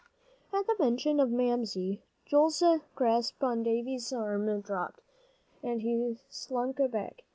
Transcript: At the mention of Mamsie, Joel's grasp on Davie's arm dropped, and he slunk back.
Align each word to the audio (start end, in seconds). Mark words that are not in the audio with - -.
At 0.51 0.65
the 0.65 0.75
mention 0.79 1.19
of 1.19 1.29
Mamsie, 1.29 2.01
Joel's 2.25 2.63
grasp 2.95 3.43
on 3.43 3.61
Davie's 3.61 4.11
arm 4.11 4.59
dropped, 4.61 5.01
and 5.61 5.83
he 5.83 6.17
slunk 6.27 6.79
back. 6.91 7.21